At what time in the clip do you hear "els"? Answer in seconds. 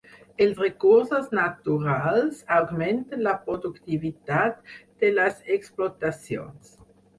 0.43-0.59